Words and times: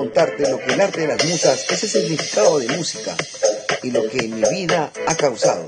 contarte 0.00 0.50
lo 0.50 0.58
que 0.58 0.72
el 0.72 0.80
arte 0.80 1.02
de 1.02 1.08
las 1.08 1.22
musas 1.26 1.66
es 1.70 1.84
el 1.84 1.90
significado 1.90 2.58
de 2.58 2.74
música 2.74 3.14
y 3.82 3.90
lo 3.90 4.08
que 4.08 4.24
en 4.24 4.36
mi 4.36 4.48
vida 4.50 4.90
ha 5.06 5.14
causado. 5.14 5.66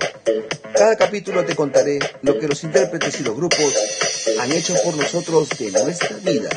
Cada 0.74 0.96
capítulo 0.96 1.44
te 1.44 1.54
contaré 1.54 1.98
lo 2.22 2.38
que 2.38 2.48
los 2.48 2.64
intérpretes 2.64 3.20
y 3.20 3.24
los 3.24 3.36
grupos 3.36 3.76
han 4.40 4.50
hecho 4.50 4.72
por 4.82 4.96
nosotros 4.96 5.50
de 5.58 5.70
nuestra 5.72 6.16
vida. 6.24 6.48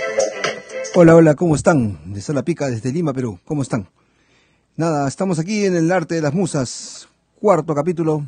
Hola, 0.93 1.17
hola, 1.17 1.35
¿cómo 1.35 1.53
están? 1.53 2.13
De 2.13 2.33
la 2.33 2.43
Pica 2.43 2.69
desde 2.69 2.93
Lima, 2.93 3.11
Perú. 3.11 3.41
¿Cómo 3.43 3.61
están? 3.61 3.89
Nada, 4.77 5.05
estamos 5.05 5.37
aquí 5.37 5.65
en 5.65 5.75
el 5.75 5.91
arte 5.91 6.15
de 6.15 6.21
las 6.21 6.33
musas, 6.33 7.09
cuarto 7.41 7.75
capítulo. 7.75 8.25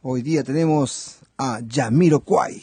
Hoy 0.00 0.22
día 0.22 0.42
tenemos 0.42 1.18
a 1.36 1.60
Yamiro 1.60 2.20
Kwai. 2.20 2.62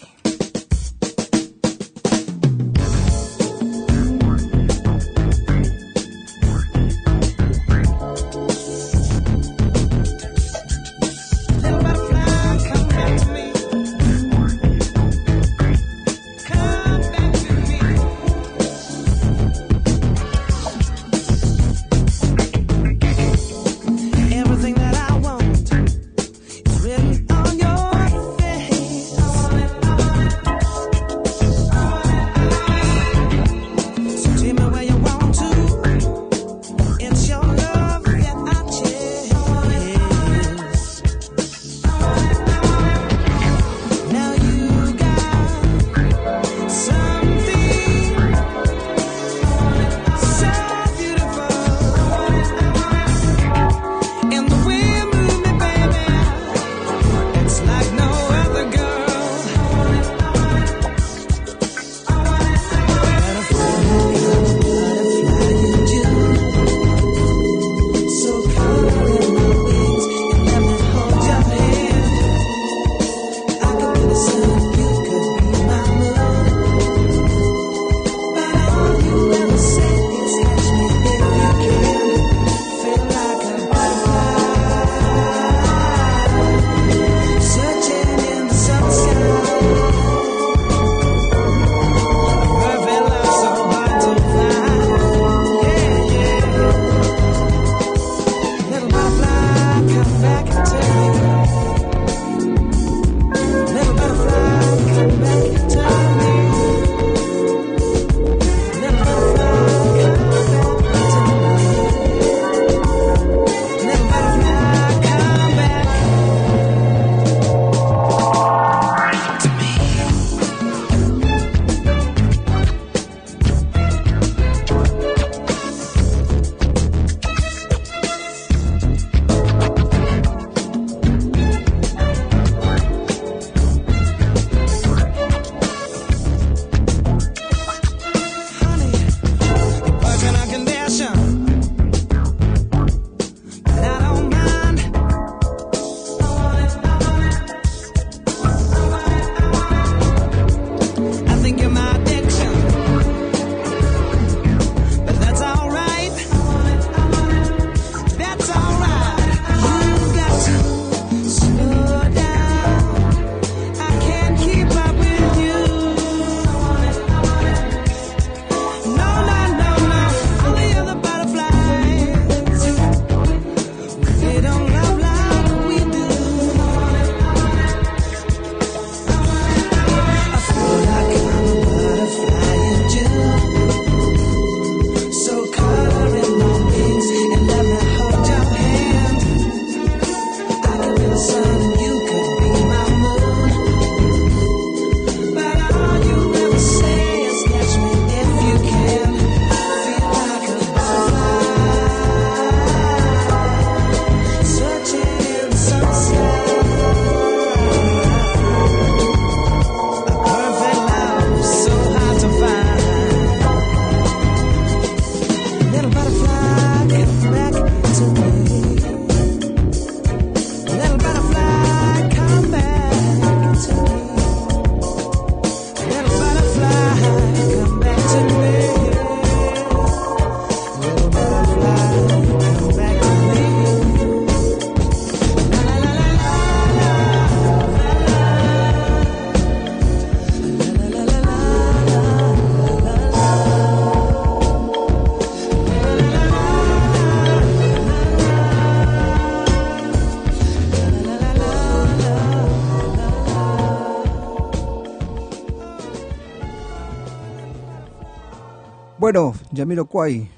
Bueno, 259.12 259.34
Yamiro 259.52 259.88
Kwai, 259.88 260.30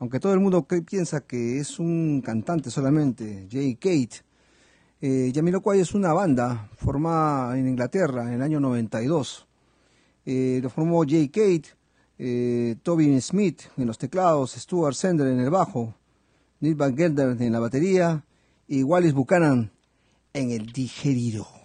aunque 0.00 0.20
todo 0.20 0.34
el 0.34 0.40
mundo 0.40 0.66
piensa 0.84 1.22
que 1.22 1.58
es 1.58 1.78
un 1.78 2.20
cantante 2.20 2.70
solamente, 2.70 3.48
Jay 3.50 3.76
Kate, 3.76 4.22
eh, 5.00 5.32
Kwai 5.62 5.80
es 5.80 5.94
una 5.94 6.12
banda 6.12 6.68
formada 6.76 7.58
en 7.58 7.66
Inglaterra 7.66 8.24
en 8.24 8.34
el 8.34 8.42
año 8.42 8.60
92. 8.60 9.46
Eh, 10.26 10.60
lo 10.62 10.68
formó 10.68 11.04
Jay 11.08 11.28
Kate, 11.30 11.68
eh, 12.18 12.76
Tobin 12.82 13.18
Smith 13.22 13.62
en 13.78 13.86
los 13.86 13.96
teclados, 13.96 14.52
Stuart 14.52 14.94
Sender 14.94 15.28
en 15.28 15.40
el 15.40 15.48
bajo, 15.48 15.94
Neil 16.60 16.74
Van 16.74 16.94
Gelder 16.94 17.40
en 17.40 17.50
la 17.50 17.60
batería 17.60 18.26
y 18.68 18.82
Wallis 18.82 19.14
Buchanan 19.14 19.72
en 20.34 20.50
el 20.50 20.66
digerido. 20.66 21.55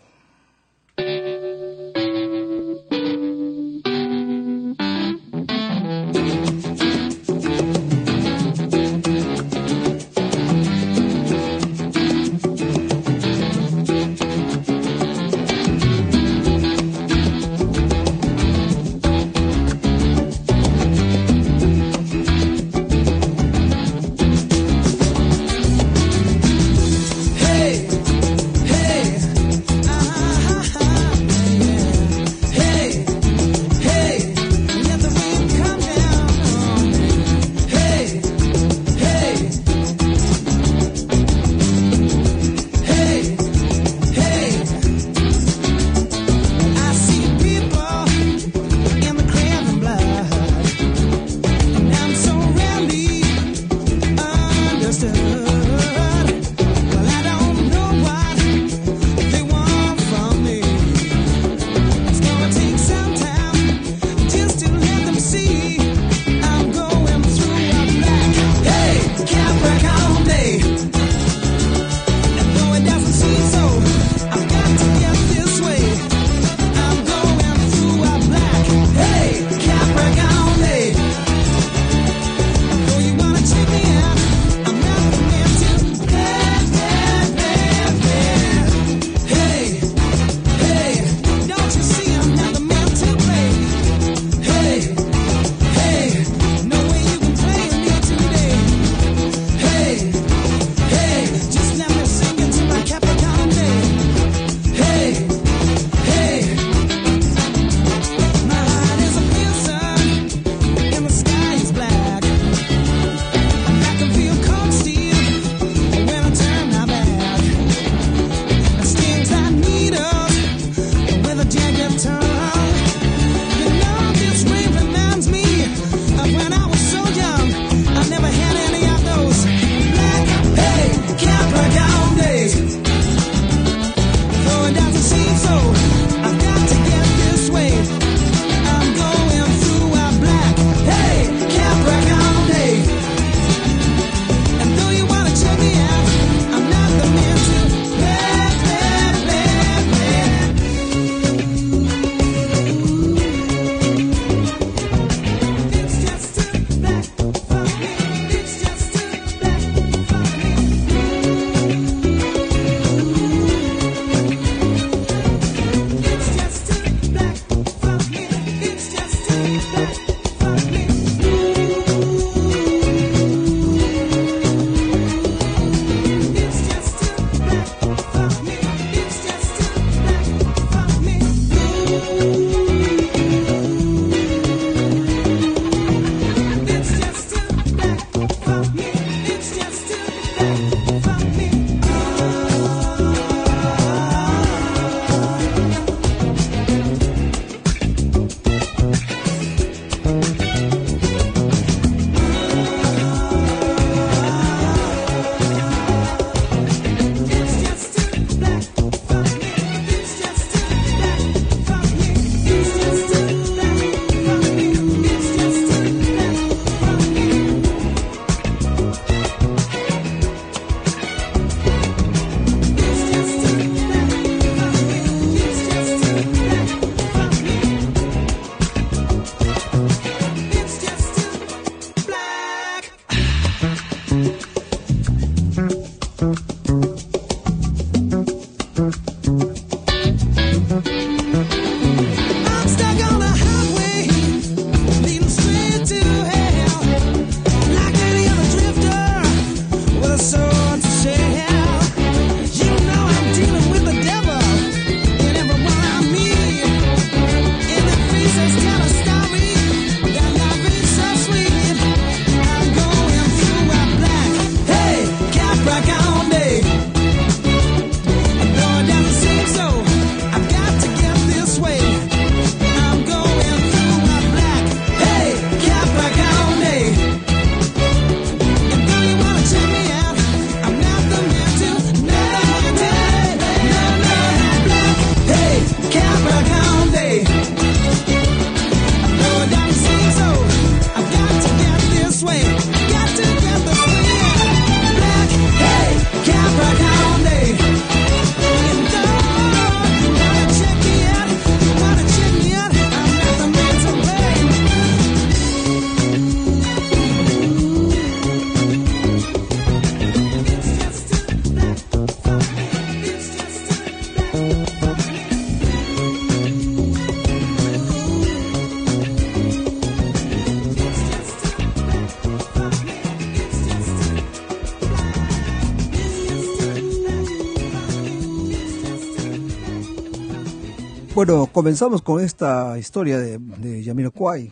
Bueno, 331.23 331.45
comenzamos 331.45 332.01
con 332.01 332.19
esta 332.19 332.80
historia 332.80 333.19
de, 333.19 333.37
de 333.37 333.83
Jamiroquai, 333.83 334.51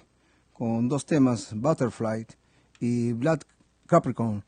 con 0.54 0.88
dos 0.88 1.04
temas, 1.04 1.50
Butterfly 1.56 2.28
y 2.80 3.12
Black 3.14 3.44
Capricorn. 3.88 4.44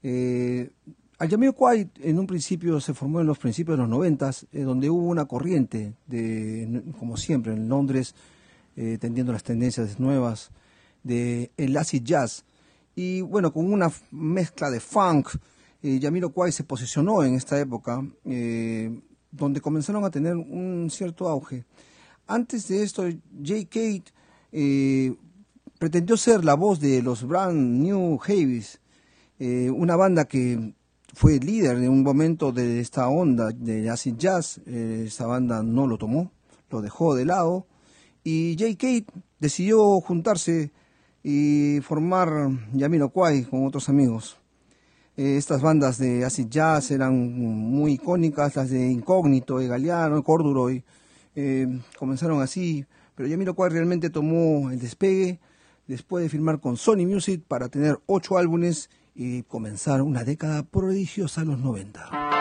Eh, 0.00 0.70
al 1.18 1.28
Jamiroquai 1.28 1.90
en 1.96 2.20
un 2.20 2.28
principio 2.28 2.80
se 2.80 2.94
formó 2.94 3.20
en 3.20 3.26
los 3.26 3.40
principios 3.40 3.76
de 3.76 3.80
los 3.82 3.90
noventas, 3.90 4.46
eh, 4.52 4.60
donde 4.62 4.88
hubo 4.88 5.08
una 5.08 5.24
corriente, 5.24 5.94
de, 6.06 6.84
como 6.96 7.16
siempre 7.16 7.54
en 7.54 7.68
Londres, 7.68 8.14
eh, 8.76 8.96
tendiendo 9.00 9.32
las 9.32 9.42
tendencias 9.42 9.98
nuevas 9.98 10.52
de 11.02 11.50
el 11.56 11.76
acid 11.76 12.04
jazz. 12.04 12.44
Y 12.94 13.22
bueno, 13.22 13.52
con 13.52 13.72
una 13.72 13.90
mezcla 14.12 14.70
de 14.70 14.78
funk, 14.78 15.30
eh, 15.82 15.98
Jamiroquai 16.00 16.52
se 16.52 16.62
posicionó 16.62 17.24
en 17.24 17.34
esta 17.34 17.58
época 17.58 18.00
eh, 18.24 19.00
donde 19.30 19.60
comenzaron 19.60 20.04
a 20.04 20.10
tener 20.10 20.36
un 20.36 20.88
cierto 20.90 21.28
auge. 21.28 21.64
Antes 22.26 22.68
de 22.68 22.82
esto, 22.82 23.04
Jay 23.42 23.64
Kate 23.64 24.04
eh, 24.52 25.14
pretendió 25.78 26.16
ser 26.16 26.44
la 26.44 26.54
voz 26.54 26.80
de 26.80 27.02
los 27.02 27.26
Brand 27.26 27.80
New 27.82 28.18
Heavies, 28.18 28.80
eh, 29.38 29.70
una 29.70 29.96
banda 29.96 30.26
que 30.26 30.74
fue 31.14 31.38
líder 31.38 31.78
en 31.78 31.88
un 31.88 32.02
momento 32.02 32.52
de 32.52 32.80
esta 32.80 33.08
onda 33.08 33.50
de 33.50 33.88
acid 33.88 34.16
jazz. 34.16 34.60
Eh, 34.66 35.04
esta 35.06 35.26
banda 35.26 35.62
no 35.62 35.86
lo 35.86 35.98
tomó, 35.98 36.32
lo 36.70 36.80
dejó 36.80 37.14
de 37.14 37.24
lado. 37.24 37.66
Y 38.24 38.56
Jay 38.58 38.76
Kate 38.76 39.06
decidió 39.38 40.00
juntarse 40.00 40.72
y 41.22 41.80
formar 41.80 42.28
Jamiroquai 42.76 43.44
con 43.44 43.66
otros 43.66 43.88
amigos. 43.88 44.38
Eh, 45.18 45.36
estas 45.36 45.62
bandas 45.62 45.98
de 45.98 46.24
acid 46.24 46.46
jazz 46.48 46.92
eran 46.92 47.34
muy 47.34 47.94
icónicas, 47.94 48.54
las 48.54 48.70
de 48.70 48.86
Incógnito, 48.86 49.58
de 49.58 49.66
Galeano, 49.66 50.22
Corduroy, 50.22 50.84
eh, 51.34 51.66
comenzaron 51.98 52.40
así, 52.40 52.84
pero 53.16 53.28
Jamiroquai 53.28 53.68
realmente 53.68 54.10
tomó 54.10 54.70
el 54.70 54.78
despegue 54.78 55.40
después 55.88 56.22
de 56.22 56.30
firmar 56.30 56.60
con 56.60 56.76
Sony 56.76 57.04
Music 57.04 57.42
para 57.48 57.68
tener 57.68 57.98
ocho 58.06 58.38
álbumes 58.38 58.90
y 59.12 59.42
comenzar 59.42 60.02
una 60.02 60.22
década 60.22 60.62
prodigiosa 60.62 61.40
en 61.40 61.48
los 61.48 61.58
90. 61.58 62.37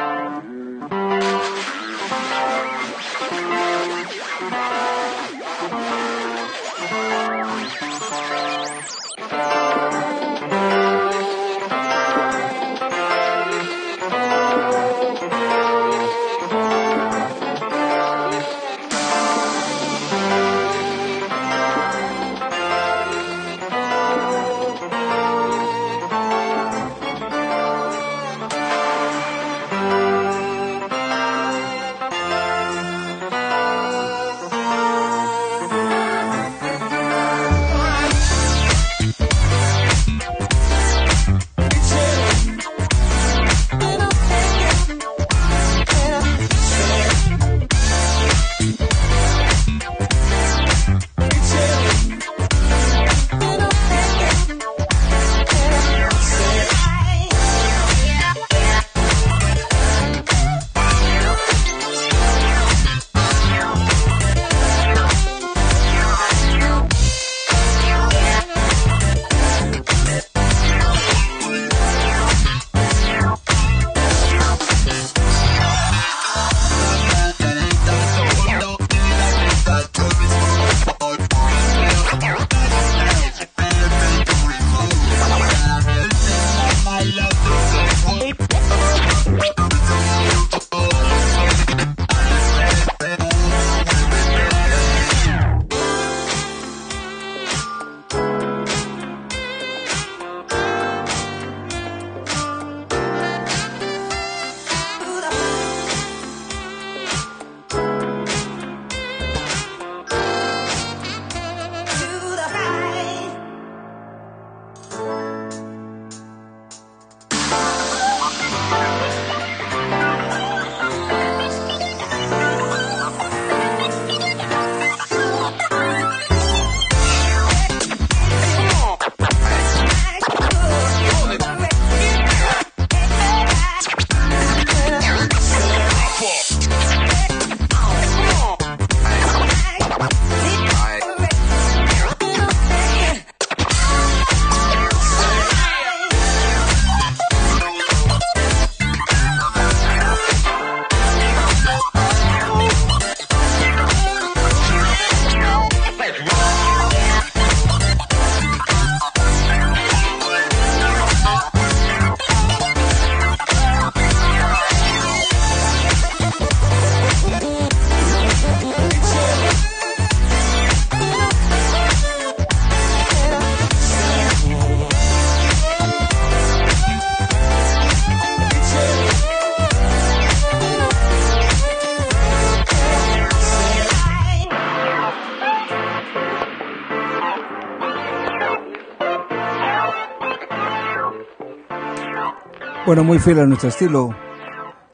Bueno, 192.87 193.03
muy 193.03 193.19
fiel 193.19 193.39
a 193.39 193.45
nuestro 193.45 193.67
estilo. 193.67 194.15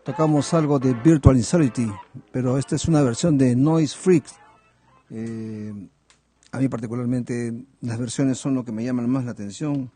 Tocamos 0.04 0.52
algo 0.56 0.80
de 0.80 0.96
Virtual 0.96 1.38
Insanity, 1.38 1.92
pero 2.32 2.58
esta 2.58 2.76
es 2.76 2.88
una 2.88 3.04
versión 3.04 3.38
de 3.38 3.56
Noise 3.56 3.96
Freaks. 3.96 4.34
Eh, 5.12 5.72
a 6.52 6.58
mí 6.58 6.70
particularmente 6.70 7.54
las 7.82 8.00
versiones 8.00 8.40
son 8.40 8.56
lo 8.56 8.66
que 8.66 8.72
me 8.72 8.84
llaman 8.84 9.08
más 9.08 9.26
la 9.26 9.32
atención. 9.34 9.92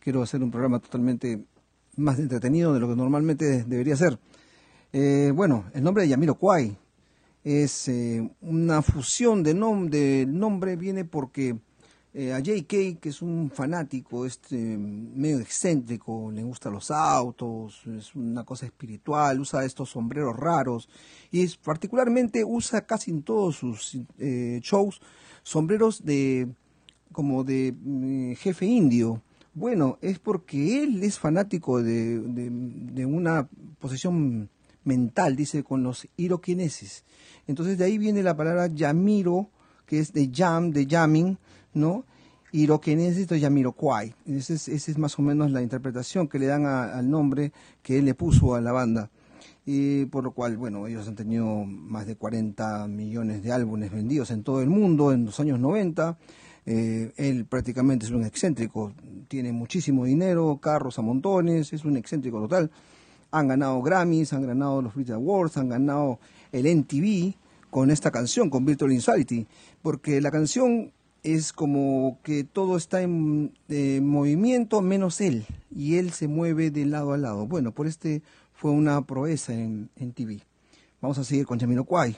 Quiero 0.00 0.22
hacer 0.22 0.42
un 0.42 0.50
programa 0.50 0.78
totalmente 0.78 1.44
más 1.94 2.18
entretenido 2.18 2.72
de 2.72 2.80
lo 2.80 2.88
que 2.88 2.96
normalmente 2.96 3.64
debería 3.64 3.96
ser. 3.96 4.18
Eh, 4.94 5.30
bueno, 5.34 5.66
el 5.74 5.82
nombre 5.82 6.04
de 6.04 6.08
Yamiro 6.08 6.36
Kwai 6.36 6.74
es 7.44 7.86
eh, 7.88 8.30
una 8.40 8.80
fusión 8.80 9.42
de 9.42 9.52
nombre. 9.52 10.22
El 10.22 10.38
nombre 10.38 10.76
viene 10.76 11.04
porque 11.04 11.58
eh, 12.14 12.32
a 12.34 12.40
JK, 12.40 13.00
que 13.00 13.08
es 13.08 13.22
un 13.22 13.50
fanático, 13.50 14.26
este 14.26 14.56
medio 14.56 15.38
excéntrico, 15.38 16.30
le 16.30 16.42
gustan 16.42 16.74
los 16.74 16.90
autos, 16.90 17.82
es 17.86 18.14
una 18.14 18.44
cosa 18.44 18.66
espiritual, 18.66 19.40
usa 19.40 19.64
estos 19.64 19.90
sombreros 19.90 20.36
raros 20.36 20.90
y 21.30 21.42
es, 21.42 21.56
particularmente 21.56 22.44
usa 22.44 22.82
casi 22.82 23.10
en 23.10 23.22
todos 23.22 23.56
sus 23.56 23.98
eh, 24.18 24.60
shows 24.62 25.00
sombreros 25.42 26.04
de 26.04 26.48
como 27.12 27.44
de 27.44 27.74
mm, 27.78 28.32
jefe 28.34 28.66
indio. 28.66 29.22
Bueno, 29.54 29.98
es 30.02 30.18
porque 30.18 30.82
él 30.82 31.02
es 31.02 31.18
fanático 31.18 31.82
de, 31.82 32.20
de, 32.20 33.06
una 33.06 33.48
posesión 33.78 34.48
mental, 34.84 35.36
dice, 35.36 35.62
con 35.62 35.82
los 35.82 36.08
iroquineses. 36.16 37.04
Entonces 37.46 37.76
de 37.76 37.84
ahí 37.84 37.98
viene 37.98 38.22
la 38.22 38.36
palabra 38.36 38.66
yamiro, 38.68 39.50
que 39.86 39.98
es 39.98 40.12
de 40.14 40.30
jam, 40.32 40.70
de 40.70 40.86
jamming, 40.86 41.38
¿no? 41.74 42.04
Iroquenesis 42.52 43.28
de 43.28 43.40
Yamiroquai. 43.40 44.14
Esa 44.26 44.54
es, 44.54 44.68
esa 44.68 44.90
es 44.90 44.98
más 44.98 45.18
o 45.18 45.22
menos 45.22 45.50
la 45.50 45.62
interpretación 45.62 46.28
que 46.28 46.38
le 46.38 46.46
dan 46.46 46.66
al 46.66 47.08
nombre 47.08 47.52
que 47.82 47.98
él 47.98 48.04
le 48.04 48.14
puso 48.14 48.54
a 48.54 48.60
la 48.60 48.72
banda. 48.72 49.10
Y 49.64 50.06
por 50.06 50.24
lo 50.24 50.32
cual, 50.32 50.56
bueno, 50.56 50.86
ellos 50.86 51.06
han 51.08 51.14
tenido 51.14 51.64
más 51.64 52.06
de 52.06 52.16
40 52.16 52.88
millones 52.88 53.42
de 53.42 53.52
álbumes 53.52 53.92
vendidos 53.92 54.30
en 54.30 54.42
todo 54.42 54.60
el 54.60 54.68
mundo 54.68 55.12
en 55.12 55.24
los 55.24 55.38
años 55.40 55.60
90. 55.60 56.18
Eh, 56.64 57.12
él 57.16 57.44
prácticamente 57.46 58.06
es 58.06 58.12
un 58.12 58.24
excéntrico, 58.24 58.92
tiene 59.28 59.52
muchísimo 59.52 60.04
dinero, 60.04 60.58
carros 60.60 60.98
a 60.98 61.02
montones, 61.02 61.72
es 61.72 61.84
un 61.84 61.96
excéntrico 61.96 62.40
total. 62.40 62.70
Han 63.30 63.48
ganado 63.48 63.80
Grammys, 63.82 64.32
han 64.32 64.46
ganado 64.46 64.82
los 64.82 64.94
Brit 64.94 65.10
Awards, 65.10 65.56
han 65.56 65.68
ganado 65.68 66.18
el 66.52 66.66
NTV 66.66 67.34
con 67.70 67.90
esta 67.90 68.10
canción, 68.10 68.50
con 68.50 68.64
Virtual 68.64 68.92
Insanity, 68.92 69.46
porque 69.80 70.20
la 70.20 70.30
canción 70.30 70.92
es 71.22 71.52
como 71.52 72.18
que 72.22 72.44
todo 72.44 72.76
está 72.76 73.02
en 73.02 73.52
movimiento 74.00 74.80
menos 74.82 75.20
él, 75.20 75.46
y 75.74 75.96
él 75.96 76.12
se 76.12 76.28
mueve 76.28 76.70
de 76.70 76.84
lado 76.86 77.12
a 77.12 77.18
lado. 77.18 77.46
Bueno, 77.46 77.72
por 77.72 77.86
este 77.86 78.22
fue 78.52 78.70
una 78.70 79.02
proeza 79.02 79.52
en, 79.54 79.90
en 79.96 80.12
TV. 80.12 80.40
Vamos 81.00 81.18
a 81.18 81.24
seguir 81.24 81.46
con 81.46 81.58
Kwai. 81.84 82.16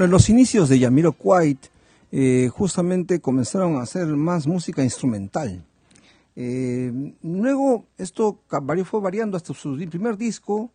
Bueno, 0.00 0.12
en 0.12 0.12
los 0.12 0.30
inicios 0.30 0.70
de 0.70 0.78
Yamiro 0.78 1.14
White 1.20 1.68
eh, 2.10 2.48
justamente 2.50 3.20
comenzaron 3.20 3.76
a 3.76 3.82
hacer 3.82 4.06
más 4.06 4.46
música 4.46 4.82
instrumental. 4.82 5.62
Eh, 6.36 7.12
luego 7.22 7.84
esto 7.98 8.38
fue 8.86 9.00
variando 9.02 9.36
hasta 9.36 9.52
su 9.52 9.76
primer 9.90 10.16
disco 10.16 10.70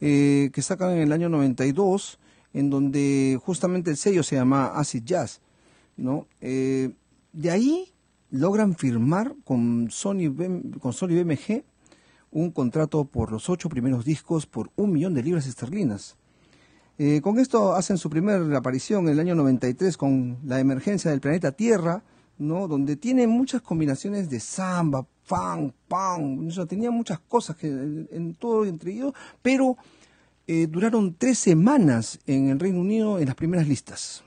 eh, 0.00 0.48
que 0.54 0.62
sacan 0.62 0.92
en 0.92 1.00
el 1.00 1.12
año 1.12 1.28
92, 1.28 2.18
en 2.54 2.70
donde 2.70 3.38
justamente 3.44 3.90
el 3.90 3.98
sello 3.98 4.22
se 4.22 4.36
llama 4.36 4.68
Acid 4.68 5.04
Jazz. 5.04 5.42
¿no? 5.98 6.26
de 6.40 7.50
ahí 7.50 7.92
logran 8.30 8.74
firmar 8.74 9.34
con 9.44 9.90
Sony, 9.90 10.34
con 10.80 10.94
Sony 10.94 11.22
BMG 11.22 11.64
un 12.30 12.50
contrato 12.50 13.04
por 13.04 13.30
los 13.30 13.50
ocho 13.50 13.68
primeros 13.68 14.06
discos 14.06 14.46
por 14.46 14.70
un 14.76 14.90
millón 14.90 15.12
de 15.12 15.22
libras 15.22 15.46
esterlinas. 15.46 16.16
Eh, 17.02 17.22
con 17.22 17.38
esto 17.38 17.72
hacen 17.72 17.96
su 17.96 18.10
primera 18.10 18.58
aparición 18.58 19.06
en 19.06 19.14
el 19.14 19.20
año 19.20 19.34
93 19.34 19.96
con 19.96 20.36
La 20.44 20.60
emergencia 20.60 21.10
del 21.10 21.22
planeta 21.22 21.50
Tierra, 21.50 22.02
¿no? 22.36 22.68
donde 22.68 22.94
tiene 22.96 23.26
muchas 23.26 23.62
combinaciones 23.62 24.28
de 24.28 24.38
samba, 24.38 25.06
funk, 25.22 25.72
punk, 25.88 26.58
o 26.58 26.66
tenía 26.66 26.90
muchas 26.90 27.18
cosas 27.20 27.56
que, 27.56 27.68
en, 27.68 28.36
todo 28.38 28.66
entre 28.66 28.92
ellos, 28.92 29.14
pero 29.40 29.78
eh, 30.46 30.66
duraron 30.66 31.14
tres 31.14 31.38
semanas 31.38 32.18
en 32.26 32.50
el 32.50 32.60
Reino 32.60 32.80
Unido 32.80 33.18
en 33.18 33.24
las 33.24 33.34
primeras 33.34 33.66
listas. 33.66 34.22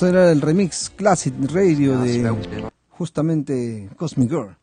Esto 0.00 0.08
era 0.08 0.32
el 0.32 0.40
remix 0.40 0.88
Classic 0.96 1.34
Radio 1.52 2.00
de 2.00 2.70
justamente 2.88 3.90
Cosmic 3.98 4.30
Girl, 4.30 4.56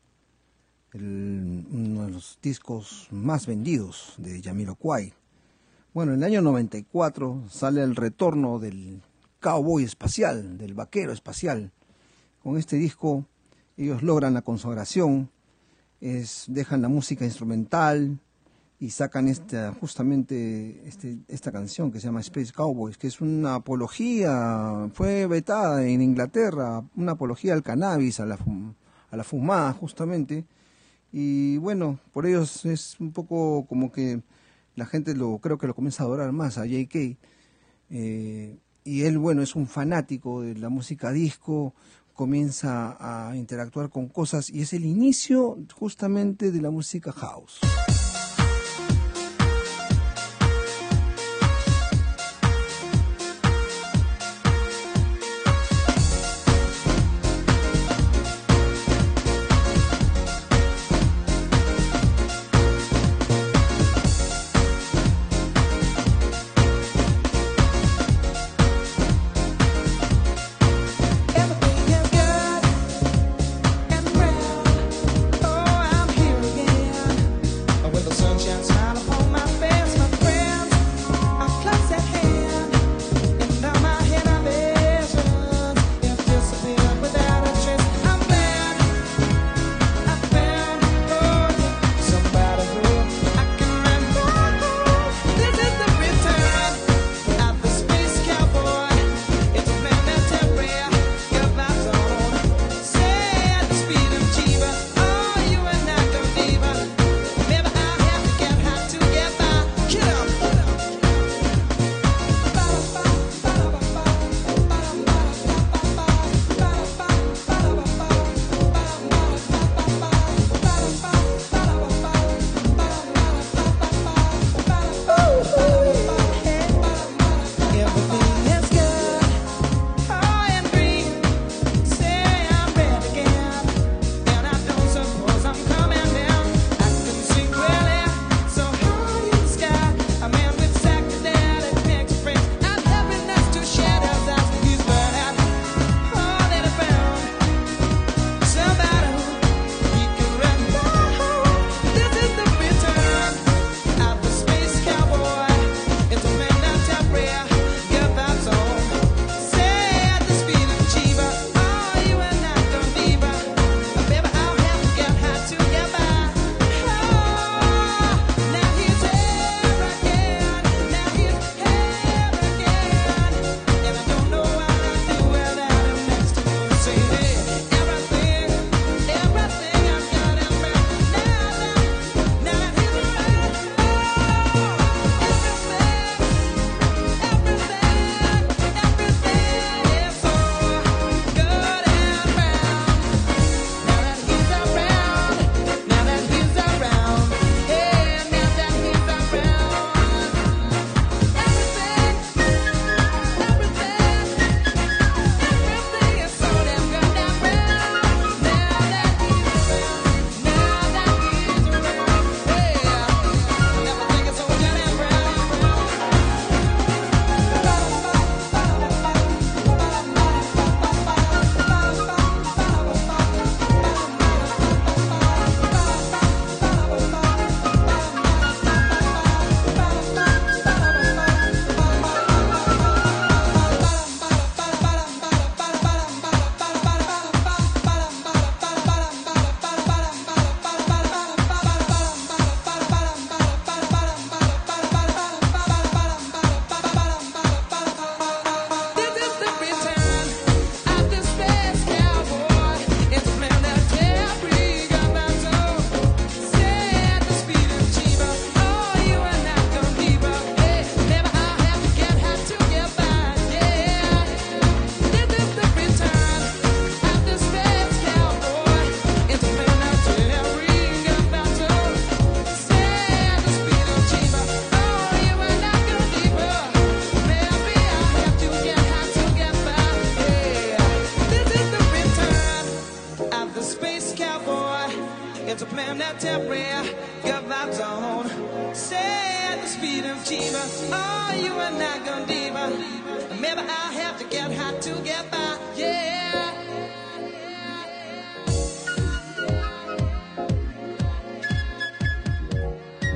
uno 0.95 2.05
de 2.07 2.11
los 2.11 2.39
discos 2.41 3.07
más 3.11 3.45
vendidos 3.45 4.15
de 4.17 4.41
Kwai. 4.79 5.13
Bueno, 5.93 6.13
en 6.13 6.17
el 6.17 6.23
año 6.23 6.41
94 6.41 7.43
sale 7.51 7.83
el 7.83 7.95
retorno 7.95 8.57
del 8.57 9.03
cowboy 9.39 9.83
espacial, 9.83 10.57
del 10.57 10.73
vaquero 10.73 11.13
espacial, 11.13 11.71
con 12.41 12.57
este 12.57 12.77
disco 12.77 13.23
ellos 13.77 14.01
logran 14.01 14.33
la 14.33 14.41
consagración, 14.41 15.29
es, 16.01 16.45
dejan 16.47 16.81
la 16.81 16.89
música 16.89 17.25
instrumental 17.25 18.17
y 18.79 18.91
sacan 18.91 19.27
esta, 19.27 19.73
justamente 19.73 20.83
este, 20.85 21.17
esta 21.27 21.51
canción 21.51 21.91
que 21.91 21.99
se 21.99 22.07
llama 22.07 22.19
Space 22.21 22.53
Cowboys, 22.53 22.97
que 22.97 23.07
es 23.07 23.21
una 23.21 23.55
apología, 23.55 24.89
fue 24.93 25.25
vetada 25.25 25.85
en 25.87 26.01
Inglaterra, 26.01 26.83
una 26.95 27.13
apología 27.13 27.53
al 27.53 27.63
cannabis, 27.63 28.19
a 28.19 28.25
la, 28.25 28.37
a 29.09 29.17
la 29.17 29.23
fumada 29.23 29.73
justamente, 29.73 30.45
y 31.11 31.57
bueno, 31.57 31.99
por 32.11 32.25
ellos 32.25 32.65
es 32.65 32.99
un 32.99 33.11
poco 33.11 33.65
como 33.67 33.91
que 33.91 34.21
la 34.75 34.85
gente 34.85 35.15
lo 35.15 35.39
creo 35.39 35.57
que 35.57 35.67
lo 35.67 35.73
comienza 35.73 36.03
a 36.03 36.05
adorar 36.05 36.31
más 36.31 36.57
a 36.57 36.61
J.K. 36.61 37.17
Eh, 37.89 38.59
y 38.83 39.01
él, 39.03 39.17
bueno, 39.17 39.41
es 39.41 39.55
un 39.55 39.67
fanático 39.67 40.41
de 40.41 40.55
la 40.55 40.69
música 40.69 41.11
disco, 41.11 41.73
comienza 42.13 42.97
a 42.99 43.35
interactuar 43.35 43.89
con 43.89 44.07
cosas 44.07 44.49
y 44.49 44.61
es 44.61 44.73
el 44.73 44.85
inicio 44.85 45.57
justamente 45.73 46.51
de 46.51 46.61
la 46.61 46.69
música 46.69 47.11
house. 47.11 47.59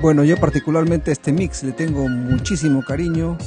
Bueno, 0.02 0.24
yo 0.24 0.36
particularmente 0.36 1.12
este 1.12 1.32
mix 1.32 1.62
le 1.62 1.74
tengo 1.74 2.10
muchísimo 2.10 2.82
cariño. 2.82 3.38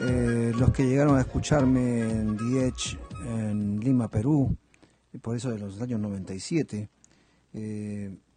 Eh, 0.00 0.50
los 0.58 0.72
que 0.72 0.86
llegaron 0.86 1.18
a 1.18 1.20
escucharme 1.20 2.08
en 2.08 2.38
Edge, 2.56 2.98
en 3.26 3.78
Lima, 3.78 4.08
Perú, 4.08 4.56
por 5.20 5.36
eso 5.36 5.50
de 5.50 5.58
los 5.58 5.78
años 5.82 6.00
97. 6.00 6.88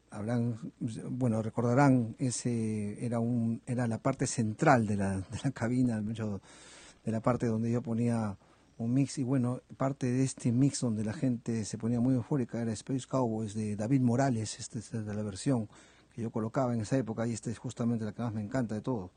habrán, 0.09 0.73
bueno, 1.09 1.41
recordarán, 1.41 2.17
ese 2.19 2.97
era 3.05 3.21
un 3.21 3.61
era 3.65 3.87
la 3.87 3.99
parte 3.99 4.27
central 4.27 4.85
de 4.85 4.97
la, 4.97 5.15
de 5.15 5.39
la 5.41 5.51
cabina, 5.51 6.01
de 6.01 7.11
la 7.13 7.21
parte 7.21 7.45
donde 7.45 7.71
yo 7.71 7.81
ponía 7.81 8.37
un 8.77 8.93
mix 8.93 9.19
y 9.19 9.23
bueno, 9.23 9.61
parte 9.77 10.11
de 10.11 10.25
este 10.25 10.51
mix 10.51 10.81
donde 10.81 11.05
la 11.05 11.13
gente 11.13 11.63
se 11.63 11.77
ponía 11.77 12.01
muy 12.01 12.13
eufórica 12.13 12.61
era 12.61 12.73
Space 12.73 13.07
Cowboys 13.07 13.53
de 13.53 13.77
David 13.77 14.01
Morales, 14.01 14.59
esta 14.59 14.79
es 14.79 14.91
la 14.91 15.23
versión 15.23 15.69
que 16.13 16.21
yo 16.21 16.31
colocaba 16.31 16.73
en 16.73 16.81
esa 16.81 16.97
época 16.97 17.27
y 17.27 17.33
esta 17.33 17.49
es 17.49 17.57
justamente 17.57 18.05
la 18.05 18.13
que 18.13 18.21
más 18.21 18.33
me 18.33 18.41
encanta 18.41 18.75
de 18.75 18.81
todo. 18.81 19.11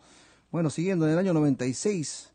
Bueno, 0.51 0.71
siguiendo, 0.71 1.07
en 1.07 1.13
el 1.13 1.19
año 1.19 1.33
96 1.33 2.33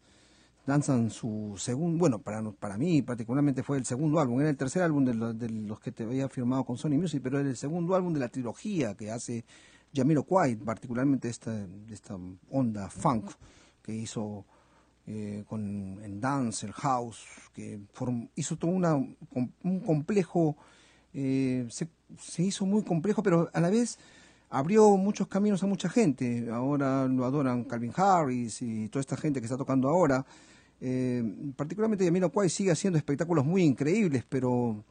lanzan 0.66 1.10
su 1.10 1.56
segundo, 1.58 1.98
bueno, 1.98 2.20
para, 2.20 2.44
para 2.52 2.78
mí 2.78 3.02
particularmente 3.02 3.64
fue 3.64 3.78
el 3.78 3.86
segundo 3.86 4.20
álbum, 4.20 4.40
era 4.42 4.50
el 4.50 4.58
tercer 4.58 4.84
álbum 4.84 5.06
de, 5.06 5.50
los, 5.50 5.80
que 5.80 5.92
te 5.92 6.04
había 6.04 6.30
firmado 6.30 6.64
con 6.64 6.78
Sony 6.78 6.92
Music, 6.92 7.22
pero 7.24 7.40
era 7.40 7.50
el 7.50 7.58
segundo 7.58 7.96
álbum 7.96 8.14
de 8.14 8.20
la 8.20 8.30
trilogía 8.30 8.96
que 8.96 9.10
hace 9.10 9.46
Jamiro 9.94 10.26
White, 10.28 10.64
particularmente 10.64 11.30
esta, 11.30 11.66
esta 11.90 12.18
onda 12.52 12.90
funk 12.90 13.32
que 13.82 13.96
hizo 13.96 14.46
eh, 15.08 15.44
con 15.48 16.00
en 16.04 16.20
dance, 16.20 16.68
el 16.68 16.74
house, 16.74 17.26
que 17.54 17.80
hizo 18.36 18.58
todo 18.58 18.70
una, 18.70 18.94
un 18.94 19.80
complejo, 19.84 20.56
eh, 21.14 21.66
se, 21.72 21.90
se, 22.20 22.44
hizo 22.44 22.68
muy 22.68 22.84
complejo, 22.84 23.24
pero 23.24 23.50
a 23.52 23.60
la 23.60 23.72
vez 23.72 23.98
abrió 24.50 24.90
muchos 24.98 25.28
caminos 25.28 25.64
a 25.64 25.68
mucha 25.68 25.90
gente. 25.90 26.50
Ahora 26.52 27.08
lo 27.08 27.26
adoran 27.26 27.64
Calvin 27.64 27.94
Harris 27.96 28.62
y 28.62 28.90
toda 28.90 29.02
esta 29.02 29.18
gente 29.18 29.40
que 29.40 29.46
está 29.46 29.58
tocando 29.58 29.90
ahora. 29.90 30.26
Eh, 30.82 31.24
particularmente 31.56 32.06
Yamiro 32.06 32.32
Kwai 32.32 32.50
sigue 32.50 32.72
haciendo 32.72 32.98
espectáculos 32.98 33.46
muy 33.46 33.64
increíbles, 33.64 34.24
pero 34.28 34.84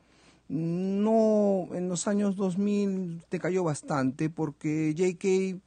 no 0.49 1.69
en 1.73 1.89
los 1.89 2.07
años 2.09 2.37
2000 2.37 3.25
te 3.29 3.39
cayó 3.39 3.65
bastante 3.65 4.31
porque 4.31 4.95
J.K., 4.97 5.61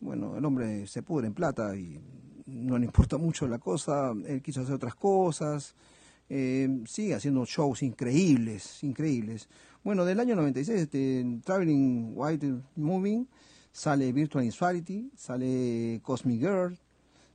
bueno, 0.00 0.36
el 0.36 0.44
hombre 0.44 0.86
se 0.86 1.02
pudre 1.02 1.26
en 1.26 1.34
plata 1.34 1.76
y 1.76 2.00
no 2.46 2.78
le 2.78 2.84
importa 2.86 3.18
mucho 3.18 3.46
la 3.46 3.58
cosa, 3.58 4.14
él 4.26 4.42
quiso 4.42 4.62
hacer 4.62 4.74
otras 4.74 4.94
cosas, 4.94 5.74
eh, 6.28 6.82
sigue 6.86 7.14
haciendo 7.14 7.44
shows 7.44 7.82
increíbles, 7.82 8.82
increíbles. 8.84 9.48
Bueno, 9.88 10.04
del 10.04 10.20
año 10.20 10.36
96, 10.36 10.80
este, 10.82 11.40
Traveling 11.46 12.12
White 12.14 12.52
Moving, 12.76 13.26
sale 13.72 14.12
Virtual 14.12 14.44
Insanity, 14.44 15.10
sale 15.16 15.98
Cosmic 16.02 16.40
Girl, 16.40 16.78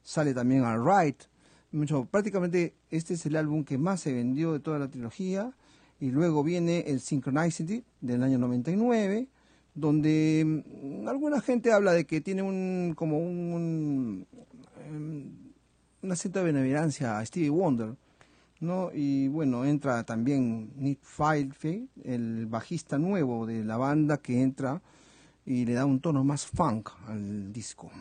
sale 0.03 0.35
también 0.35 0.63
Alright. 0.63 1.23
Mucho, 1.71 2.05
prácticamente 2.05 2.75
este 2.91 3.15
es 3.15 3.25
el 3.25 3.37
álbum 3.37 3.63
que 3.63 3.79
más 3.79 4.01
se 4.01 4.13
vendió 4.13 4.53
de 4.53 4.59
toda 4.59 4.77
la 4.77 4.87
trilogía. 4.87 5.51
Y 5.99 6.11
luego 6.11 6.43
viene 6.43 6.81
el 6.81 6.99
Synchronicity 6.99 7.83
del 8.01 8.21
año 8.21 8.37
99, 8.37 9.29
donde 9.73 10.43
mm, 10.45 11.07
alguna 11.07 11.41
gente 11.41 11.71
habla 11.71 11.93
de 11.93 12.05
que 12.05 12.21
tiene 12.21 12.43
un 12.43 12.93
como 12.95 13.17
un, 13.17 14.27
Em, 14.85 15.53
una 16.01 16.15
cierta 16.15 16.43
benevolencia 16.43 17.17
a 17.17 17.25
Stevie 17.25 17.49
Wonder, 17.49 17.95
¿no? 18.63 18.89
Y 18.93 19.27
bueno, 19.27 19.65
entra 19.65 20.03
también 20.03 20.71
Nick 20.77 20.99
Filfe, 21.03 21.87
el 22.03 22.47
bajista 22.47 22.97
nuevo 22.97 23.45
de 23.45 23.63
la 23.63 23.77
banda 23.77 24.17
que 24.17 24.41
entra 24.41 24.81
y 25.45 25.65
le 25.65 25.73
da 25.73 25.85
un 25.85 25.99
tono 25.99 26.23
más 26.23 26.45
funk 26.47 26.89
al 27.07 27.51
disco. 27.51 27.91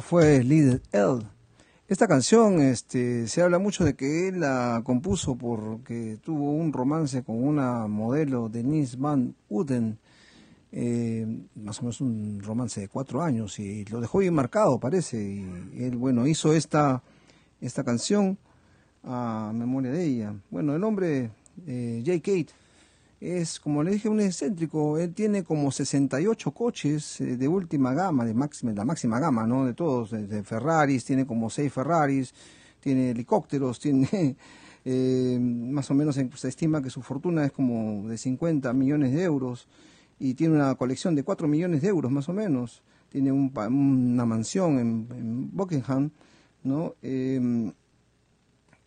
Fue 0.00 0.44
Little 0.44 0.80
L. 0.92 1.22
Esta 1.88 2.06
canción 2.06 2.60
este, 2.60 3.26
se 3.26 3.42
habla 3.42 3.58
mucho 3.58 3.84
de 3.84 3.94
que 3.94 4.28
él 4.28 4.40
la 4.40 4.80
compuso 4.84 5.34
porque 5.34 6.18
tuvo 6.22 6.52
un 6.52 6.72
romance 6.72 7.24
con 7.24 7.42
una 7.42 7.88
modelo, 7.88 8.48
Denise 8.48 8.96
Van 8.96 9.34
Uden, 9.48 9.98
eh, 10.70 11.26
más 11.56 11.80
o 11.80 11.82
menos 11.82 12.00
un 12.00 12.40
romance 12.44 12.80
de 12.80 12.86
cuatro 12.86 13.22
años, 13.22 13.58
y 13.58 13.84
lo 13.86 14.00
dejó 14.00 14.18
bien 14.18 14.34
marcado, 14.34 14.78
parece. 14.78 15.20
Y 15.20 15.82
él, 15.82 15.96
bueno, 15.96 16.28
hizo 16.28 16.52
esta, 16.52 17.02
esta 17.60 17.82
canción 17.82 18.38
a 19.02 19.50
memoria 19.52 19.90
de 19.90 20.04
ella. 20.04 20.34
Bueno, 20.48 20.76
el 20.76 20.84
hombre, 20.84 21.32
eh, 21.66 22.04
Jay 22.06 22.20
Kate, 22.20 22.52
es, 23.20 23.60
como 23.60 23.82
le 23.82 23.92
dije, 23.92 24.08
un 24.08 24.20
excéntrico. 24.20 24.98
Él 24.98 25.12
tiene 25.14 25.44
como 25.44 25.70
68 25.70 26.50
coches 26.52 27.20
eh, 27.20 27.36
de 27.36 27.48
última 27.48 27.92
gama, 27.92 28.24
de 28.24 28.34
máxima, 28.34 28.72
la 28.72 28.84
máxima 28.84 29.20
gama, 29.20 29.46
¿no? 29.46 29.66
De 29.66 29.74
todos, 29.74 30.10
de, 30.10 30.42
Ferraris, 30.42 31.04
tiene 31.04 31.26
como 31.26 31.50
6 31.50 31.72
Ferraris, 31.72 32.34
tiene 32.80 33.10
helicópteros, 33.10 33.78
tiene... 33.80 34.36
Eh, 34.82 35.38
más 35.38 35.90
o 35.90 35.94
menos 35.94 36.14
se 36.14 36.48
estima 36.48 36.82
que 36.82 36.88
su 36.88 37.02
fortuna 37.02 37.44
es 37.44 37.52
como 37.52 38.08
de 38.08 38.16
50 38.16 38.72
millones 38.72 39.12
de 39.12 39.24
euros 39.24 39.68
y 40.18 40.32
tiene 40.32 40.54
una 40.54 40.74
colección 40.74 41.14
de 41.14 41.22
4 41.22 41.46
millones 41.46 41.82
de 41.82 41.88
euros 41.88 42.10
más 42.10 42.30
o 42.30 42.32
menos. 42.32 42.82
Tiene 43.10 43.30
una 43.30 44.24
mansión 44.24 44.78
en, 44.78 45.50
Buckingham, 45.54 46.10
¿no? 46.62 46.94
Em, 47.02 47.72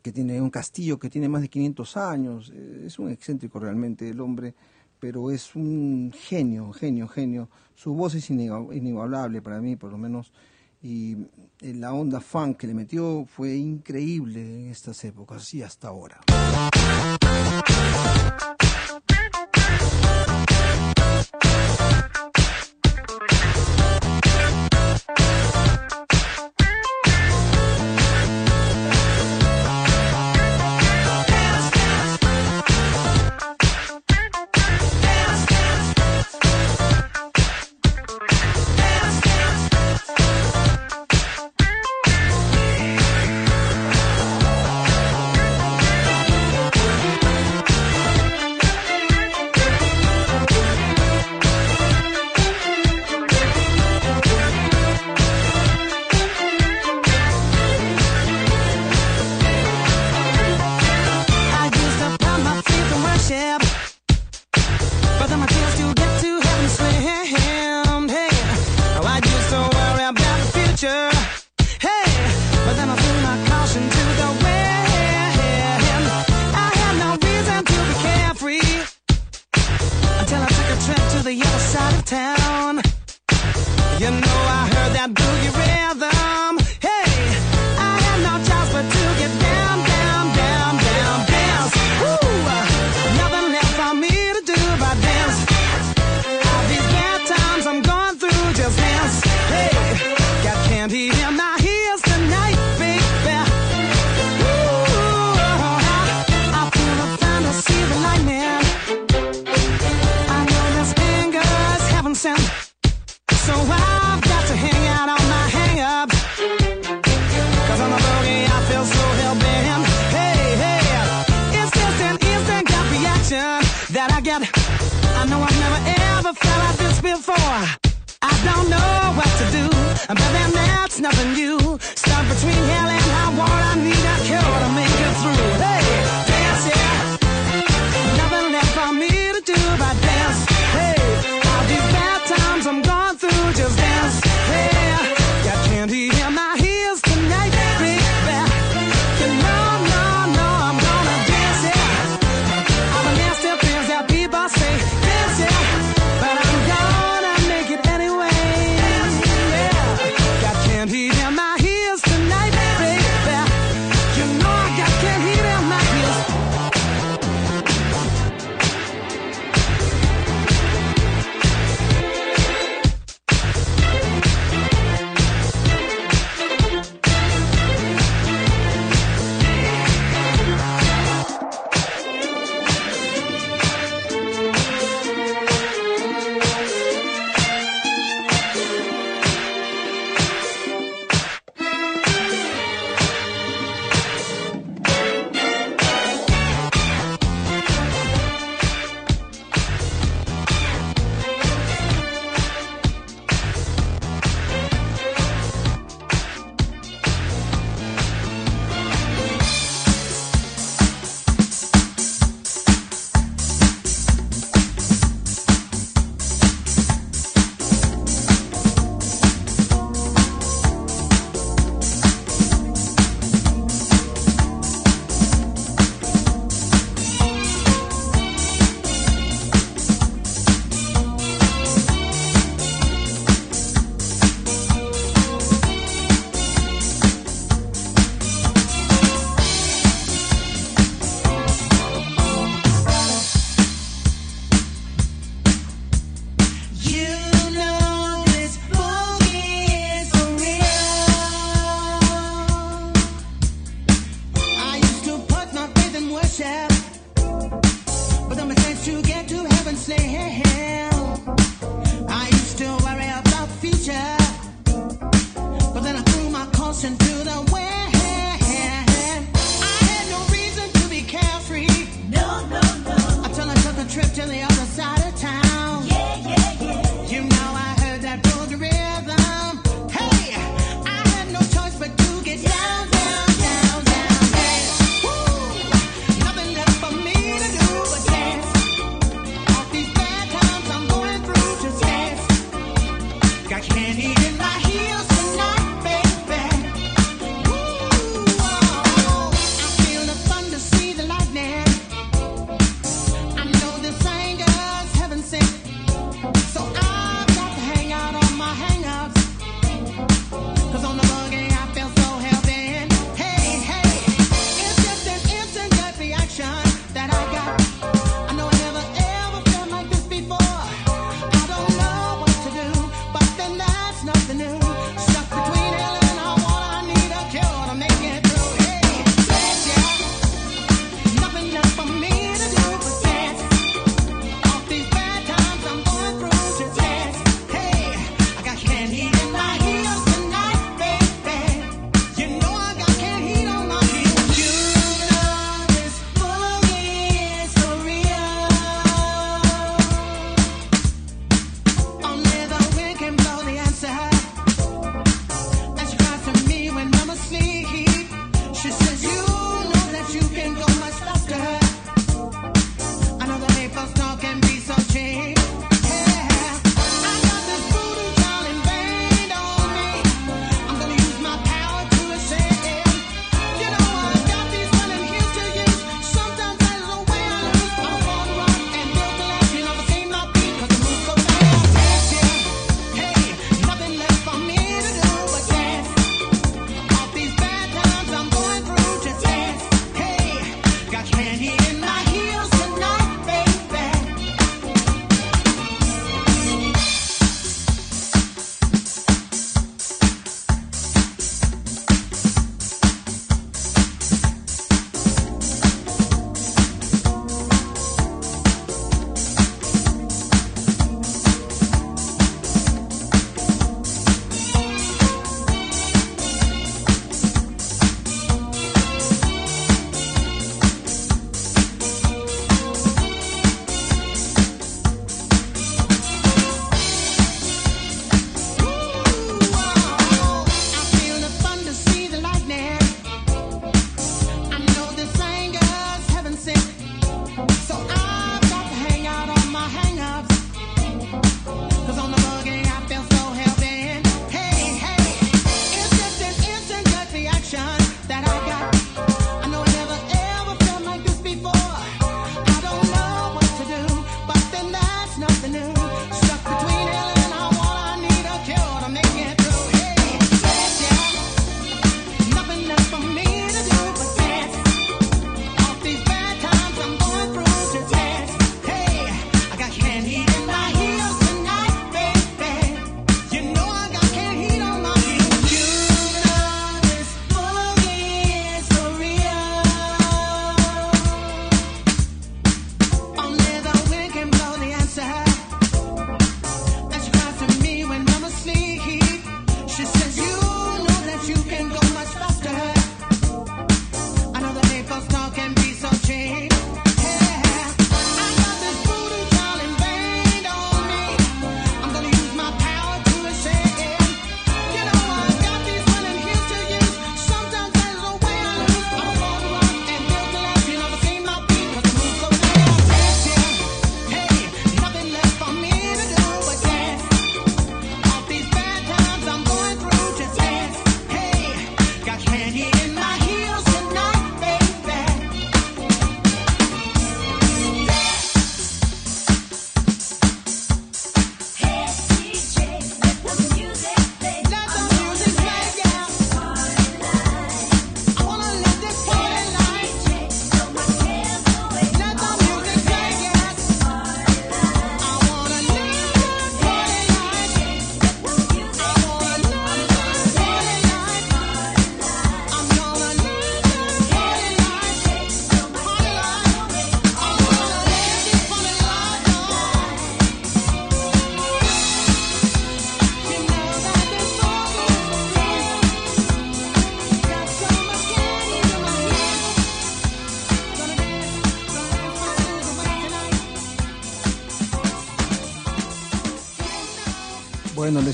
que 0.03 0.11
tiene 0.11 0.39
un 0.41 0.49
castillo 0.49 0.99
que 0.99 1.09
tiene 1.09 1.29
más 1.29 1.41
de 1.41 1.49
500 1.49 1.97
años. 1.97 2.51
Eh, 2.53 2.83
es 2.85 2.99
un 2.99 3.09
excéntrico 3.09 3.57
realmente 3.57 4.09
el 4.09 4.19
hombre, 4.19 4.53
pero 4.99 5.31
es 5.31 5.55
un 5.55 6.13
genio, 6.13 6.71
genio, 6.73 7.07
genio. 7.07 7.49
Su 7.73 7.93
voz 7.93 8.13
es 8.13 8.29
inigualable 8.29 9.41
para 9.41 9.61
mí, 9.61 9.77
por 9.77 9.91
lo 9.91 9.97
menos. 9.97 10.33
Y 10.81 11.13
eh, 11.61 11.73
la 11.73 11.93
onda 11.93 12.19
funk 12.19 12.57
que 12.57 12.67
le 12.67 12.73
metió 12.73 13.25
fue 13.25 13.55
increíble 13.55 14.41
en 14.41 14.69
estas 14.69 15.01
épocas 15.05 15.53
y 15.53 15.63
hasta 15.63 15.87
ahora. 15.87 16.19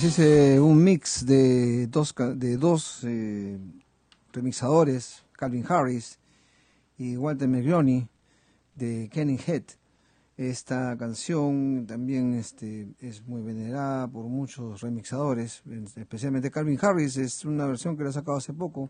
Hice 0.01 0.61
un 0.61 0.81
mix 0.81 1.25
de 1.25 1.87
dos, 1.87 2.15
de 2.35 2.55
dos 2.55 3.03
eh, 3.03 3.59
remixadores, 4.31 5.25
Calvin 5.33 5.65
Harris 5.67 6.19
y 6.97 7.17
Walter 7.17 7.49
McGroney 7.49 8.07
de 8.75 9.09
Kenny 9.11 9.37
Head. 9.45 9.63
Esta 10.37 10.95
canción 10.97 11.85
también 11.85 12.33
este, 12.35 12.87
es 13.01 13.27
muy 13.27 13.41
venerada 13.41 14.07
por 14.07 14.23
muchos 14.23 14.79
remixadores, 14.79 15.63
especialmente 15.97 16.49
Calvin 16.49 16.79
Harris. 16.81 17.17
Es 17.17 17.43
una 17.43 17.65
versión 17.65 17.97
que 17.97 18.03
la 18.03 18.11
ha 18.11 18.13
sacado 18.13 18.37
hace 18.37 18.53
poco, 18.53 18.89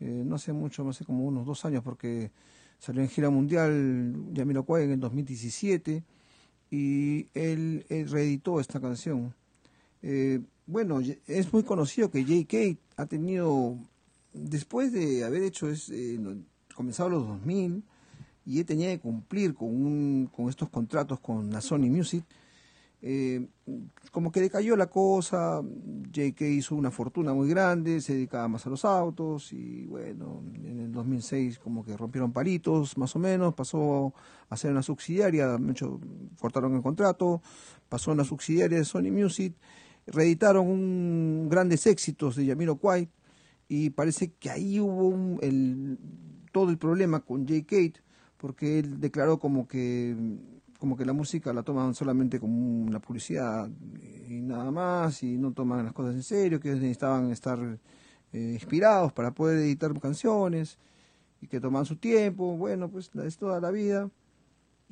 eh, 0.00 0.24
no 0.26 0.38
sé 0.38 0.52
mucho, 0.52 0.82
no 0.82 0.92
sé 0.92 1.04
como 1.04 1.24
unos 1.24 1.46
dos 1.46 1.64
años, 1.64 1.84
porque 1.84 2.32
salió 2.80 3.00
en 3.00 3.08
gira 3.08 3.30
mundial 3.30 4.32
Jamiroquai 4.34 4.86
en 4.86 4.90
el 4.90 4.98
2017 4.98 6.02
y 6.68 7.28
él, 7.32 7.86
reeditó 7.88 8.58
esta 8.58 8.80
canción. 8.80 9.32
Eh, 10.02 10.40
bueno, 10.66 11.00
es 11.00 11.52
muy 11.52 11.62
conocido 11.62 12.10
que 12.10 12.22
J.K. 12.22 12.78
ha 12.96 13.06
tenido, 13.06 13.78
después 14.32 14.92
de 14.92 15.24
haber 15.24 15.42
hecho, 15.42 15.68
es, 15.68 15.88
eh, 15.90 16.18
comenzado 16.74 17.10
los 17.10 17.26
2000, 17.26 17.82
y 18.44 18.58
él 18.58 18.66
tenía 18.66 18.90
que 18.90 19.00
cumplir 19.00 19.54
con, 19.54 19.68
un, 19.68 20.28
con 20.34 20.48
estos 20.48 20.68
contratos 20.68 21.20
con 21.20 21.50
la 21.50 21.60
Sony 21.60 21.88
Music, 21.90 22.24
eh, 23.04 23.48
como 24.12 24.30
que 24.30 24.40
decayó 24.40 24.76
la 24.76 24.86
cosa, 24.86 25.60
J.K. 25.60 26.46
hizo 26.46 26.76
una 26.76 26.92
fortuna 26.92 27.34
muy 27.34 27.48
grande, 27.48 28.00
se 28.00 28.14
dedicaba 28.14 28.46
más 28.46 28.64
a 28.64 28.70
los 28.70 28.84
autos 28.84 29.52
y 29.52 29.86
bueno, 29.86 30.40
en 30.64 30.78
el 30.78 30.92
2006 30.92 31.58
como 31.58 31.84
que 31.84 31.96
rompieron 31.96 32.32
palitos 32.32 32.96
más 32.96 33.16
o 33.16 33.18
menos, 33.18 33.54
pasó 33.54 34.14
a 34.48 34.56
ser 34.56 34.70
una 34.70 34.84
subsidiaria, 34.84 35.58
mucho, 35.58 35.98
cortaron 36.38 36.76
el 36.76 36.82
contrato, 36.82 37.42
pasó 37.88 38.12
a 38.12 38.14
una 38.14 38.24
subsidiaria 38.24 38.78
de 38.78 38.84
Sony 38.84 39.10
Music, 39.10 39.52
reeditaron 40.06 40.66
un, 40.66 41.48
grandes 41.48 41.86
éxitos 41.86 42.36
de 42.36 42.46
Yamiro 42.46 42.76
Kwai 42.76 43.08
y 43.68 43.90
parece 43.90 44.32
que 44.32 44.50
ahí 44.50 44.80
hubo 44.80 45.40
el, 45.40 45.98
todo 46.52 46.70
el 46.70 46.78
problema 46.78 47.20
con 47.20 47.46
J.K 47.46 48.00
porque 48.36 48.80
él 48.80 49.00
declaró 49.00 49.38
como 49.38 49.68
que 49.68 50.16
como 50.82 50.96
que 50.96 51.04
la 51.04 51.12
música 51.12 51.52
la 51.52 51.62
toman 51.62 51.94
solamente 51.94 52.40
como 52.40 52.82
una 52.82 52.98
publicidad 52.98 53.70
y 54.28 54.40
nada 54.40 54.68
más 54.72 55.22
y 55.22 55.38
no 55.38 55.52
toman 55.52 55.84
las 55.84 55.92
cosas 55.92 56.16
en 56.16 56.24
serio, 56.24 56.58
que 56.58 56.70
necesitaban 56.70 57.30
estar 57.30 57.78
eh, 58.32 58.50
inspirados 58.54 59.12
para 59.12 59.32
poder 59.32 59.58
editar 59.58 59.96
canciones 60.00 60.78
y 61.40 61.46
que 61.46 61.60
toman 61.60 61.84
su 61.84 61.94
tiempo, 61.94 62.56
bueno, 62.56 62.88
pues 62.90 63.12
es 63.24 63.36
toda 63.36 63.60
la 63.60 63.70
vida 63.70 64.10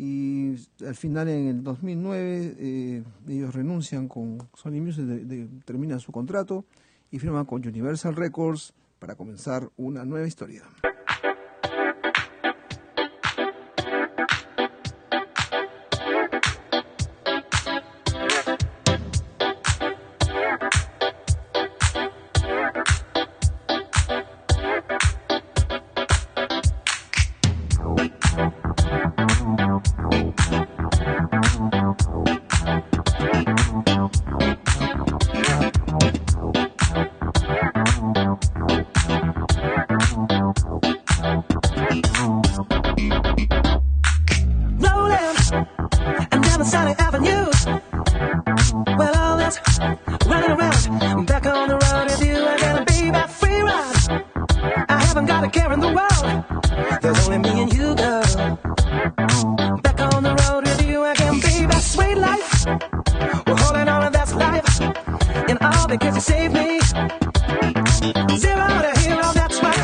y 0.02 0.56
al 0.86 0.94
final 0.94 1.28
en 1.28 1.48
el 1.48 1.62
2009 1.62 2.56
eh, 2.58 3.02
ellos 3.28 3.54
renuncian 3.54 4.08
con 4.08 4.38
Sony 4.54 4.80
Music, 4.80 5.04
terminan 5.66 6.00
su 6.00 6.10
contrato 6.10 6.64
y 7.10 7.18
firman 7.18 7.44
con 7.44 7.60
Universal 7.68 8.16
Records 8.16 8.72
para 8.98 9.14
comenzar 9.14 9.68
una 9.76 10.06
nueva 10.06 10.26
historia. 10.26 10.62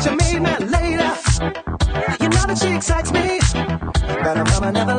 to 0.07 0.15
me, 0.15 0.39
not 0.39 0.61
later. 0.61 1.11
You 2.21 2.29
know 2.29 2.45
that 2.47 2.57
she 2.61 2.75
excites 2.75 3.11
me, 3.11 3.39
but 4.23 4.37
I'm 4.37 4.73
never 4.73 4.96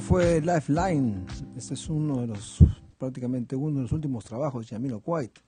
fue 0.00 0.40
Lifeline. 0.40 1.24
Este 1.56 1.74
es 1.74 1.88
uno 1.88 2.20
de 2.20 2.26
los, 2.26 2.58
prácticamente 2.98 3.56
uno 3.56 3.76
de 3.76 3.82
los 3.82 3.92
últimos 3.92 4.24
trabajos 4.24 4.66
de 4.66 4.72
Yamilo 4.72 5.02
White, 5.04 5.40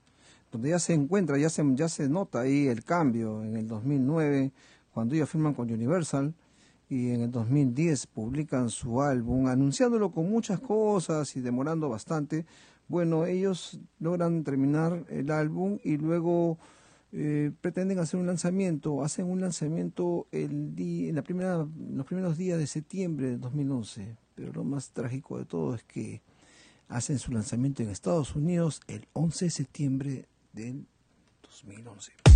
donde 0.51 0.71
ya 0.71 0.79
se 0.79 0.95
encuentra, 0.95 1.37
ya 1.39 1.51
se, 1.51 1.63
ya 1.75 1.89
se 1.89 2.09
nota 2.09 2.41
ahí 2.41 2.67
el 2.67 2.85
cambio 2.85 3.43
en 3.43 3.57
el 3.57 3.69
2009, 3.69 4.53
cuando 4.93 5.15
ellos 5.15 5.29
firman 5.29 5.55
con 5.55 5.71
Universal, 5.71 6.35
y 6.89 7.11
en 7.11 7.23
el 7.23 7.31
2010 7.31 8.07
publican 8.07 8.71
su 8.71 9.03
álbum, 9.03 9.47
anunciándolo 9.47 10.11
con 10.11 10.31
muchas 10.31 10.61
cosas 10.61 11.37
y 11.37 11.41
demorando 11.41 11.89
bastante. 11.89 12.47
Bueno, 12.89 13.27
ellos 13.27 13.79
logran 14.01 14.45
terminar 14.45 15.05
el 15.11 15.31
álbum 15.31 15.79
y 15.85 15.99
luego 15.99 16.59
eh, 17.13 17.51
pretenden 17.61 17.99
hacer 17.99 18.19
un 18.19 18.27
lanzamiento, 18.27 19.03
hacen 19.05 19.27
un 19.27 19.41
lanzamiento 19.41 20.27
el 20.33 20.75
día, 20.75 21.11
en 21.11 21.17
la 21.17 21.23
primera, 21.23 21.67
los 21.93 22.07
primeros 22.07 22.39
días 22.39 22.59
de 22.59 22.67
septiembre 22.67 23.29
de 23.31 23.37
2011, 23.37 24.17
pero 24.39 24.53
lo 24.53 24.63
más 24.63 24.91
trágico 24.91 25.37
de 25.37 25.45
todo 25.45 25.75
es 25.75 25.83
que 25.83 26.23
hacen 26.89 27.19
su 27.19 27.33
lanzamiento 27.33 27.83
en 27.83 27.91
Estados 27.91 28.37
Unidos 28.37 28.81
el 28.87 29.09
11 29.13 29.47
de 29.47 29.51
septiembre 29.51 30.29
del 30.53 30.87
2011. 31.43 32.28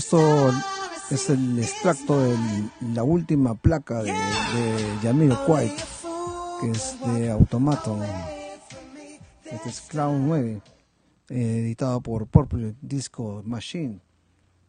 Esto 0.00 0.50
es 1.10 1.28
el 1.28 1.58
extracto 1.58 2.18
de 2.22 2.34
la 2.94 3.02
última 3.02 3.54
placa 3.54 4.02
de, 4.02 4.10
de 4.10 4.98
Yamil 5.02 5.34
White, 5.46 5.76
que 6.58 6.70
es 6.70 6.96
de 7.04 7.30
Automaton. 7.30 8.00
Este 9.44 9.68
es 9.68 9.82
Clown 9.82 10.26
9, 10.26 10.62
editado 11.28 12.00
por 12.00 12.26
Purple 12.26 12.76
Disco 12.80 13.42
Machine, 13.44 14.00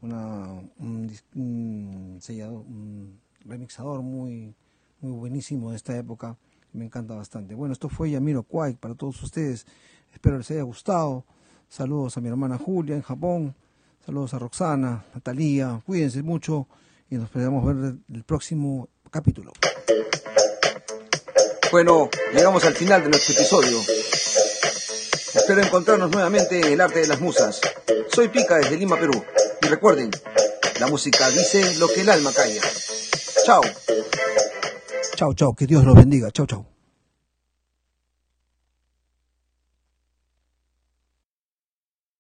una, 0.02 0.50
un, 0.80 2.18
sellador, 2.20 2.66
un 2.68 3.22
remixador 3.46 4.02
muy, 4.02 4.54
muy 5.00 5.14
buenísimo 5.14 5.70
de 5.70 5.78
esta 5.78 5.98
época. 5.98 6.38
Me 6.74 6.84
encanta 6.84 7.16
bastante. 7.16 7.56
Bueno, 7.56 7.72
esto 7.72 7.88
fue 7.88 8.12
Yamiro 8.12 8.46
White 8.50 8.80
para 8.82 8.96
todos 8.96 9.24
ustedes. 9.24 9.66
Espero 10.12 10.38
les 10.38 10.52
haya 10.52 10.64
gustado. 10.64 11.24
Saludos 11.70 12.18
a 12.18 12.22
mi 12.22 12.28
hermana 12.28 12.58
Julia 12.58 12.98
en 12.98 13.02
Japón. 13.02 13.56
Saludos 14.06 14.34
a 14.34 14.40
Roxana, 14.40 15.06
Natalia, 15.14 15.80
cuídense 15.86 16.24
mucho 16.24 16.68
y 17.10 17.16
nos 17.16 17.26
esperamos 17.26 17.66
ver 17.66 17.96
el 18.12 18.24
próximo 18.24 18.90
capítulo. 19.12 19.54
Bueno, 21.72 22.10
llegamos 22.34 22.66
al 22.66 22.74
final 22.74 23.04
de 23.04 23.10
nuestro 23.10 23.36
episodio. 23.36 23.78
Espero 25.34 25.62
encontrarnos 25.62 26.12
nuevamente 26.12 26.60
en 26.60 26.74
el 26.74 26.82
arte 26.82 27.00
de 27.00 27.08
las 27.08 27.22
musas. 27.22 27.62
Soy 28.12 28.28
Pica 28.30 28.58
desde 28.58 28.76
Lima, 28.76 28.98
Perú. 28.98 29.24
Y 29.62 29.68
recuerden, 29.68 30.12
La 30.80 30.88
música 30.88 31.30
dice 31.30 31.76
lo 31.78 31.88
que 31.88 32.02
el 32.02 32.10
alma 32.10 32.32
calla. 32.34 32.62
Chao. 33.46 33.62
Chao, 35.16 35.34
chao. 35.36 35.54
Que 35.54 35.68
Dios 35.68 35.86
los 35.86 35.96
bendiga. 35.96 36.32
Chao, 36.32 36.48
chao. 36.48 36.71